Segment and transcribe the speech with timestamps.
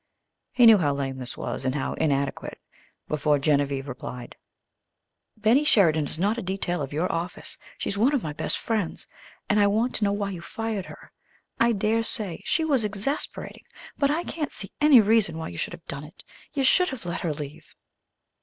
[0.51, 2.57] He knew how lame this was, and how inadequate,
[3.07, 4.35] before Genevieve replied.
[5.37, 7.55] "Betty Sheridan is not a detail of your office.
[7.77, 9.05] She's one of my best friends,
[9.47, 11.11] and I want to know why you fired her.
[11.59, 15.73] I dare say she was exasperating; but I can't see any reason why you should
[15.73, 16.23] have done it.
[16.51, 17.75] You should have let her leave."